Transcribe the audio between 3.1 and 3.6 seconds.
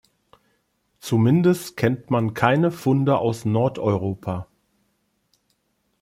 aus